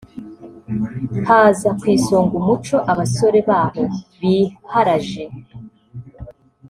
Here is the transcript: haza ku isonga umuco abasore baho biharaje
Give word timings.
haza 1.27 1.69
ku 1.79 1.85
isonga 1.95 2.33
umuco 2.41 2.77
abasore 2.91 3.39
baho 3.49 3.83
biharaje 4.19 5.23